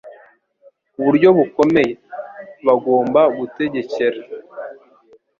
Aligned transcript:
ku 0.91 0.99
buryo 1.05 1.29
bukomeye. 1.37 1.93
Bagomba 2.65 3.21
gutegekera 3.37 4.19